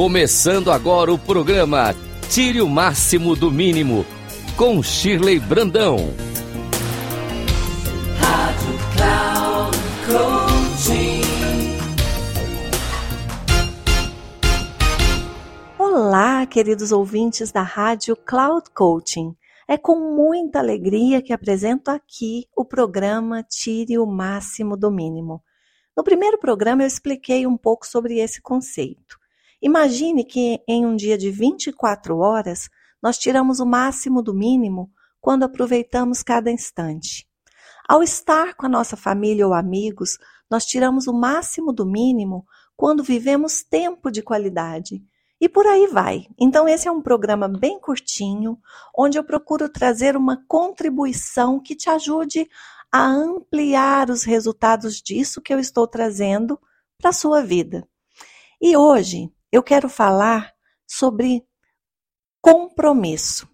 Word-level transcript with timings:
Começando 0.00 0.72
agora 0.72 1.12
o 1.12 1.18
programa 1.18 1.94
Tire 2.30 2.62
o 2.62 2.68
Máximo 2.70 3.36
do 3.36 3.50
Mínimo, 3.50 4.06
com 4.56 4.82
Shirley 4.82 5.38
Brandão. 5.38 5.98
Rádio 8.18 8.78
Cloud 8.96 9.76
Coaching. 10.06 11.20
Olá, 15.78 16.46
queridos 16.46 16.92
ouvintes 16.92 17.52
da 17.52 17.60
Rádio 17.60 18.16
Cloud 18.16 18.70
Coaching. 18.74 19.36
É 19.68 19.76
com 19.76 20.16
muita 20.16 20.60
alegria 20.60 21.20
que 21.20 21.34
apresento 21.34 21.90
aqui 21.90 22.46
o 22.56 22.64
programa 22.64 23.42
Tire 23.42 23.98
o 23.98 24.06
Máximo 24.06 24.78
do 24.78 24.90
Mínimo. 24.90 25.42
No 25.94 26.02
primeiro 26.02 26.38
programa 26.38 26.84
eu 26.84 26.86
expliquei 26.86 27.46
um 27.46 27.58
pouco 27.58 27.86
sobre 27.86 28.18
esse 28.18 28.40
conceito. 28.40 29.19
Imagine 29.62 30.24
que 30.24 30.62
em 30.66 30.86
um 30.86 30.96
dia 30.96 31.18
de 31.18 31.30
24 31.30 32.16
horas, 32.18 32.68
nós 33.02 33.18
tiramos 33.18 33.60
o 33.60 33.66
máximo 33.66 34.22
do 34.22 34.34
mínimo 34.34 34.90
quando 35.20 35.42
aproveitamos 35.42 36.22
cada 36.22 36.50
instante. 36.50 37.28
Ao 37.86 38.02
estar 38.02 38.54
com 38.54 38.66
a 38.66 38.68
nossa 38.68 38.96
família 38.96 39.46
ou 39.46 39.52
amigos, 39.52 40.16
nós 40.50 40.64
tiramos 40.64 41.06
o 41.06 41.12
máximo 41.12 41.72
do 41.72 41.84
mínimo 41.84 42.46
quando 42.76 43.02
vivemos 43.02 43.62
tempo 43.62 44.10
de 44.10 44.22
qualidade. 44.22 45.02
E 45.40 45.48
por 45.48 45.66
aí 45.66 45.86
vai. 45.86 46.26
Então, 46.38 46.68
esse 46.68 46.86
é 46.86 46.90
um 46.90 47.02
programa 47.02 47.48
bem 47.48 47.78
curtinho, 47.80 48.58
onde 48.96 49.18
eu 49.18 49.24
procuro 49.24 49.68
trazer 49.68 50.16
uma 50.16 50.42
contribuição 50.46 51.60
que 51.60 51.74
te 51.74 51.90
ajude 51.90 52.48
a 52.92 53.06
ampliar 53.06 54.10
os 54.10 54.24
resultados 54.24 55.02
disso 55.02 55.40
que 55.40 55.52
eu 55.52 55.58
estou 55.58 55.86
trazendo 55.86 56.58
para 56.98 57.10
a 57.10 57.14
sua 57.14 57.42
vida. 57.42 57.86
E 58.60 58.76
hoje 58.76 59.30
eu 59.52 59.62
quero 59.62 59.88
falar 59.88 60.52
sobre 60.86 61.44
compromisso. 62.40 63.48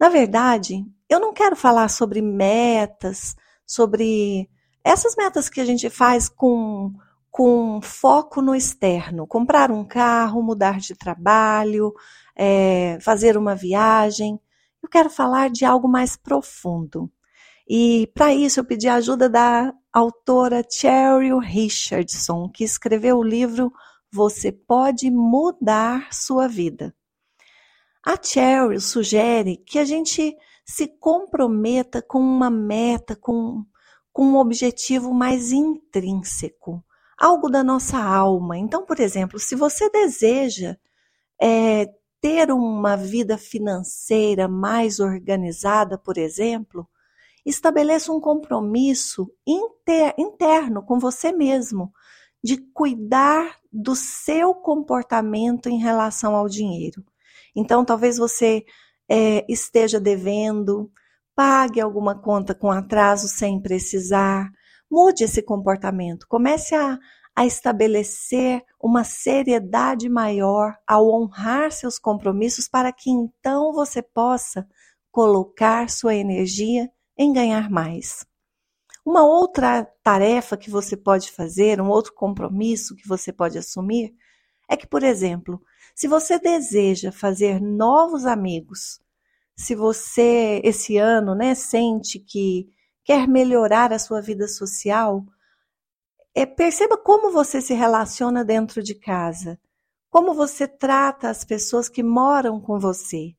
Na 0.00 0.08
verdade, 0.08 0.84
eu 1.08 1.20
não 1.20 1.32
quero 1.32 1.54
falar 1.54 1.88
sobre 1.88 2.20
metas, 2.20 3.36
sobre 3.66 4.48
essas 4.84 5.14
metas 5.16 5.48
que 5.48 5.60
a 5.60 5.64
gente 5.64 5.88
faz 5.88 6.28
com, 6.28 6.92
com 7.30 7.80
foco 7.82 8.42
no 8.42 8.54
externo. 8.54 9.26
Comprar 9.26 9.70
um 9.70 9.84
carro, 9.84 10.42
mudar 10.42 10.78
de 10.78 10.94
trabalho, 10.94 11.92
é, 12.34 12.98
fazer 13.00 13.36
uma 13.36 13.54
viagem. 13.54 14.40
Eu 14.82 14.88
quero 14.88 15.08
falar 15.08 15.50
de 15.50 15.64
algo 15.64 15.88
mais 15.88 16.16
profundo. 16.16 17.10
E 17.68 18.10
para 18.14 18.34
isso 18.34 18.58
eu 18.58 18.64
pedi 18.64 18.88
a 18.88 18.94
ajuda 18.94 19.28
da 19.28 19.72
autora 19.92 20.64
Cheryl 20.68 21.38
Richardson, 21.38 22.48
que 22.48 22.64
escreveu 22.64 23.18
o 23.18 23.22
livro 23.22 23.72
você 24.12 24.52
pode 24.52 25.10
mudar 25.10 26.12
sua 26.12 26.46
vida. 26.46 26.94
A 28.04 28.20
Cheryl 28.22 28.80
sugere 28.80 29.56
que 29.56 29.78
a 29.78 29.84
gente 29.84 30.36
se 30.64 30.86
comprometa 30.86 32.02
com 32.02 32.18
uma 32.18 32.50
meta, 32.50 33.16
com, 33.16 33.64
com 34.12 34.24
um 34.24 34.36
objetivo 34.36 35.14
mais 35.14 35.50
intrínseco, 35.50 36.84
algo 37.16 37.48
da 37.48 37.64
nossa 37.64 37.98
alma. 37.98 38.58
Então, 38.58 38.84
por 38.84 39.00
exemplo, 39.00 39.38
se 39.38 39.54
você 39.54 39.88
deseja 39.88 40.76
é, 41.40 41.86
ter 42.20 42.50
uma 42.50 42.96
vida 42.96 43.38
financeira 43.38 44.46
mais 44.46 45.00
organizada, 45.00 45.96
por 45.96 46.18
exemplo, 46.18 46.86
estabeleça 47.46 48.12
um 48.12 48.20
compromisso 48.20 49.32
inter, 49.46 50.14
interno 50.18 50.84
com 50.84 50.98
você 50.98 51.32
mesmo 51.32 51.92
de 52.42 52.56
cuidar 52.56 53.56
do 53.72 53.94
seu 53.94 54.54
comportamento 54.54 55.68
em 55.68 55.78
relação 55.78 56.34
ao 56.34 56.48
dinheiro. 56.48 57.04
Então, 57.54 57.84
talvez 57.84 58.18
você 58.18 58.64
é, 59.08 59.44
esteja 59.48 60.00
devendo, 60.00 60.90
pague 61.34 61.80
alguma 61.80 62.18
conta 62.20 62.54
com 62.54 62.70
atraso 62.70 63.28
sem 63.28 63.60
precisar, 63.60 64.50
mude 64.90 65.24
esse 65.24 65.42
comportamento, 65.42 66.26
comece 66.28 66.74
a, 66.74 66.98
a 67.34 67.46
estabelecer 67.46 68.62
uma 68.80 69.04
seriedade 69.04 70.08
maior 70.08 70.76
ao 70.86 71.08
honrar 71.08 71.72
seus 71.72 71.98
compromissos 71.98 72.68
para 72.68 72.92
que 72.92 73.10
então 73.10 73.72
você 73.72 74.02
possa 74.02 74.66
colocar 75.10 75.88
sua 75.88 76.14
energia 76.14 76.90
em 77.16 77.32
ganhar 77.32 77.70
mais. 77.70 78.26
Uma 79.04 79.24
outra 79.24 79.84
tarefa 80.02 80.56
que 80.56 80.70
você 80.70 80.96
pode 80.96 81.32
fazer, 81.32 81.80
um 81.80 81.88
outro 81.88 82.14
compromisso 82.14 82.94
que 82.94 83.06
você 83.06 83.32
pode 83.32 83.58
assumir, 83.58 84.14
é 84.68 84.76
que, 84.76 84.86
por 84.86 85.02
exemplo, 85.02 85.60
se 85.94 86.06
você 86.06 86.38
deseja 86.38 87.10
fazer 87.10 87.60
novos 87.60 88.24
amigos, 88.26 89.00
se 89.56 89.74
você 89.74 90.60
esse 90.64 90.96
ano, 90.96 91.34
né, 91.34 91.54
sente 91.54 92.18
que 92.18 92.68
quer 93.04 93.26
melhorar 93.26 93.92
a 93.92 93.98
sua 93.98 94.20
vida 94.20 94.46
social, 94.46 95.24
é, 96.34 96.46
perceba 96.46 96.96
como 96.96 97.32
você 97.32 97.60
se 97.60 97.74
relaciona 97.74 98.44
dentro 98.44 98.82
de 98.82 98.94
casa, 98.94 99.60
como 100.08 100.32
você 100.32 100.68
trata 100.68 101.28
as 101.28 101.44
pessoas 101.44 101.88
que 101.88 102.02
moram 102.02 102.60
com 102.60 102.78
você 102.78 103.34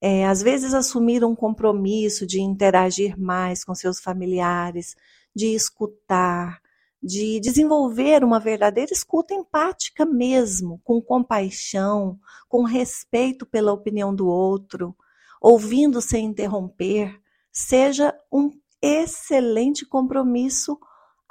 é, 0.00 0.26
às 0.26 0.42
vezes 0.42 0.72
assumir 0.72 1.24
um 1.24 1.34
compromisso 1.34 2.26
de 2.26 2.40
interagir 2.40 3.18
mais 3.18 3.64
com 3.64 3.74
seus 3.74 4.00
familiares, 4.00 4.96
de 5.34 5.54
escutar, 5.54 6.60
de 7.02 7.38
desenvolver 7.40 8.24
uma 8.24 8.40
verdadeira 8.40 8.92
escuta 8.92 9.34
empática 9.34 10.04
mesmo, 10.06 10.80
com 10.84 11.00
compaixão, 11.00 12.18
com 12.48 12.62
respeito 12.62 13.44
pela 13.44 13.72
opinião 13.72 14.14
do 14.14 14.26
outro, 14.26 14.96
ouvindo 15.40 16.00
sem 16.00 16.26
interromper, 16.26 17.18
seja 17.52 18.14
um 18.32 18.50
excelente 18.82 19.86
compromisso 19.86 20.78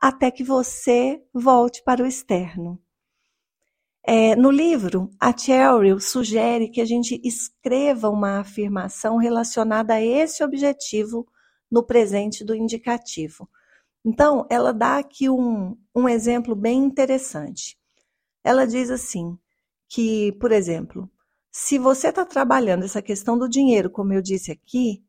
até 0.00 0.30
que 0.30 0.44
você 0.44 1.22
volte 1.34 1.82
para 1.82 2.02
o 2.02 2.06
externo. 2.06 2.80
É, 4.10 4.34
no 4.34 4.50
livro, 4.50 5.10
a 5.20 5.36
Cheryl 5.36 6.00
sugere 6.00 6.70
que 6.70 6.80
a 6.80 6.84
gente 6.86 7.20
escreva 7.22 8.08
uma 8.08 8.40
afirmação 8.40 9.18
relacionada 9.18 9.92
a 9.92 10.02
esse 10.02 10.42
objetivo 10.42 11.28
no 11.70 11.84
presente 11.84 12.42
do 12.42 12.54
indicativo. 12.54 13.46
Então, 14.02 14.46
ela 14.48 14.72
dá 14.72 14.96
aqui 14.96 15.28
um, 15.28 15.76
um 15.94 16.08
exemplo 16.08 16.56
bem 16.56 16.84
interessante. 16.84 17.78
Ela 18.42 18.66
diz 18.66 18.90
assim: 18.90 19.38
que, 19.86 20.32
por 20.40 20.52
exemplo, 20.52 21.10
se 21.52 21.78
você 21.78 22.08
está 22.08 22.24
trabalhando 22.24 22.84
essa 22.84 23.02
questão 23.02 23.38
do 23.38 23.46
dinheiro, 23.46 23.90
como 23.90 24.14
eu 24.14 24.22
disse 24.22 24.50
aqui, 24.50 25.04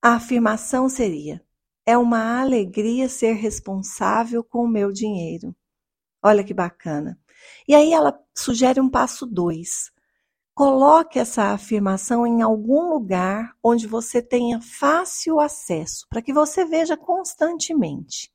a 0.00 0.14
afirmação 0.14 0.88
seria: 0.88 1.44
é 1.84 1.98
uma 1.98 2.40
alegria 2.40 3.08
ser 3.08 3.32
responsável 3.32 4.44
com 4.44 4.62
o 4.62 4.68
meu 4.68 4.92
dinheiro. 4.92 5.52
Olha 6.22 6.44
que 6.44 6.54
bacana. 6.54 7.18
E 7.66 7.74
aí 7.74 7.92
ela 7.92 8.18
sugere 8.36 8.80
um 8.80 8.88
passo 8.88 9.26
dois. 9.26 9.90
Coloque 10.54 11.18
essa 11.18 11.52
afirmação 11.52 12.26
em 12.26 12.42
algum 12.42 12.90
lugar 12.90 13.52
onde 13.62 13.86
você 13.86 14.20
tenha 14.20 14.60
fácil 14.60 15.40
acesso, 15.40 16.06
para 16.10 16.20
que 16.20 16.32
você 16.32 16.64
veja 16.64 16.96
constantemente. 16.96 18.30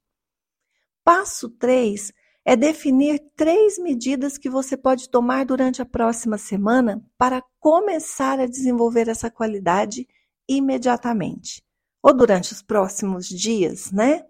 Passo 1.04 1.50
3 1.50 2.12
é 2.44 2.56
definir 2.56 3.20
três 3.36 3.78
medidas 3.78 4.38
que 4.38 4.50
você 4.50 4.78
pode 4.78 5.10
tomar 5.10 5.46
durante 5.46 5.82
a 5.82 5.86
próxima 5.86 6.38
semana 6.38 7.04
para 7.18 7.44
começar 7.60 8.40
a 8.40 8.46
desenvolver 8.46 9.08
essa 9.08 9.30
qualidade 9.30 10.08
imediatamente, 10.48 11.64
ou 12.04 12.14
durante 12.14 12.54
os 12.54 12.62
próximos 12.62 13.28
dias, 13.28 13.92
né? 13.92 14.24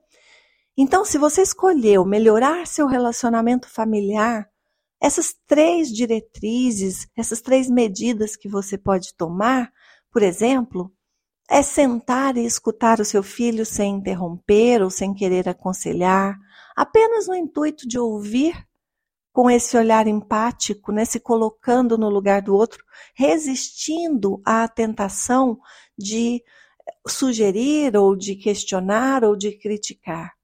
Então, 0.77 1.05
se 1.05 1.17
você 1.17 1.41
escolheu 1.41 2.05
melhorar 2.05 2.67
seu 2.67 2.87
relacionamento 2.87 3.69
familiar, 3.69 4.49
essas 5.01 5.35
três 5.45 5.89
diretrizes, 5.89 7.07
essas 7.15 7.41
três 7.41 7.69
medidas 7.69 8.35
que 8.35 8.47
você 8.47 8.77
pode 8.77 9.13
tomar, 9.15 9.71
por 10.11 10.23
exemplo, 10.23 10.91
é 11.49 11.61
sentar 11.61 12.37
e 12.37 12.45
escutar 12.45 12.99
o 12.99 13.05
seu 13.05 13.21
filho 13.21 13.65
sem 13.65 13.95
interromper 13.95 14.81
ou 14.81 14.89
sem 14.89 15.13
querer 15.13 15.47
aconselhar, 15.47 16.37
apenas 16.75 17.27
no 17.27 17.35
intuito 17.35 17.87
de 17.87 17.99
ouvir 17.99 18.55
com 19.31 19.51
esse 19.51 19.77
olhar 19.77 20.07
empático, 20.07 20.93
né, 20.93 21.03
se 21.03 21.19
colocando 21.19 21.97
no 21.97 22.09
lugar 22.09 22.41
do 22.41 22.55
outro, 22.55 22.83
resistindo 23.13 24.41
à 24.45 24.65
tentação 24.67 25.59
de 25.97 26.41
sugerir 27.07 27.97
ou 27.97 28.15
de 28.15 28.35
questionar 28.35 29.23
ou 29.25 29.35
de 29.35 29.51
criticar. 29.57 30.34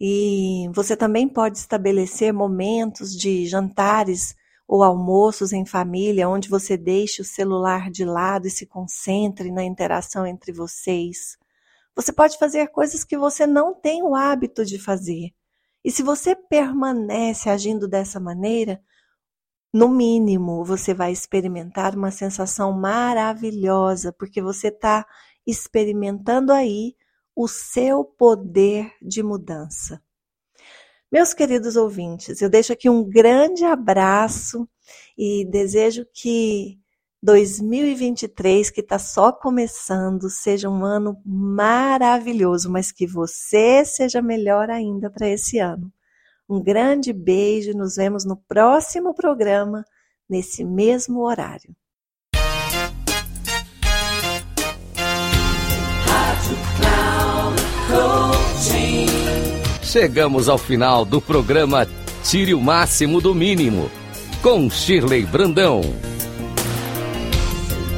E 0.00 0.68
você 0.72 0.96
também 0.96 1.28
pode 1.28 1.58
estabelecer 1.58 2.32
momentos 2.32 3.16
de 3.16 3.46
jantares 3.46 4.34
ou 4.66 4.82
almoços 4.82 5.52
em 5.52 5.64
família, 5.64 6.28
onde 6.28 6.48
você 6.48 6.76
deixe 6.76 7.22
o 7.22 7.24
celular 7.24 7.90
de 7.90 8.04
lado 8.04 8.46
e 8.46 8.50
se 8.50 8.66
concentre 8.66 9.50
na 9.50 9.64
interação 9.64 10.26
entre 10.26 10.52
vocês. 10.52 11.38
Você 11.96 12.12
pode 12.12 12.38
fazer 12.38 12.68
coisas 12.68 13.02
que 13.02 13.16
você 13.16 13.46
não 13.46 13.74
tem 13.74 14.02
o 14.02 14.14
hábito 14.14 14.64
de 14.64 14.78
fazer. 14.78 15.30
E 15.84 15.90
se 15.90 16.02
você 16.02 16.36
permanece 16.36 17.48
agindo 17.48 17.88
dessa 17.88 18.20
maneira, 18.20 18.80
no 19.72 19.88
mínimo, 19.88 20.64
você 20.64 20.94
vai 20.94 21.12
experimentar 21.12 21.94
uma 21.94 22.10
sensação 22.10 22.72
maravilhosa, 22.72 24.12
porque 24.12 24.40
você 24.40 24.68
está 24.68 25.06
experimentando 25.46 26.52
aí 26.52 26.94
o 27.38 27.46
seu 27.46 28.02
poder 28.02 28.90
de 29.00 29.22
mudança. 29.22 30.02
Meus 31.10 31.32
queridos 31.32 31.76
ouvintes, 31.76 32.42
eu 32.42 32.50
deixo 32.50 32.72
aqui 32.72 32.90
um 32.90 33.08
grande 33.08 33.64
abraço 33.64 34.68
e 35.16 35.44
desejo 35.48 36.04
que 36.12 36.80
2023, 37.22 38.70
que 38.70 38.80
está 38.80 38.98
só 38.98 39.30
começando, 39.30 40.28
seja 40.28 40.68
um 40.68 40.84
ano 40.84 41.22
maravilhoso, 41.24 42.68
mas 42.68 42.90
que 42.90 43.06
você 43.06 43.84
seja 43.84 44.20
melhor 44.20 44.68
ainda 44.68 45.08
para 45.08 45.28
esse 45.28 45.60
ano. 45.60 45.92
Um 46.48 46.60
grande 46.60 47.12
beijo, 47.12 47.70
nos 47.72 47.94
vemos 47.94 48.24
no 48.24 48.36
próximo 48.36 49.14
programa, 49.14 49.84
nesse 50.28 50.64
mesmo 50.64 51.20
horário. 51.20 51.72
Chegamos 59.88 60.50
ao 60.50 60.58
final 60.58 61.02
do 61.02 61.18
programa 61.18 61.88
Tire 62.22 62.52
o 62.52 62.60
Máximo 62.60 63.22
do 63.22 63.34
Mínimo, 63.34 63.90
com 64.42 64.68
Shirley 64.68 65.24
Brandão. 65.24 65.80